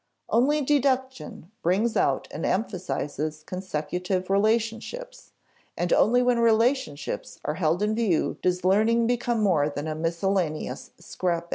Only 0.29 0.61
deduction 0.61 1.51
brings 1.61 1.95
out 1.95 2.27
and 2.31 2.43
emphasizes 2.43 3.43
consecutive 3.45 4.31
relationships, 4.31 5.31
and 5.77 5.93
only 5.93 6.23
when 6.23 6.39
relationships 6.39 7.39
are 7.45 7.53
held 7.61 7.83
in 7.83 7.93
view 7.93 8.39
does 8.41 8.65
learning 8.65 9.05
become 9.05 9.43
more 9.43 9.69
than 9.69 9.87
a 9.87 9.93
miscellaneous 9.93 10.89
scrap 10.97 11.43
bag. 11.43 11.49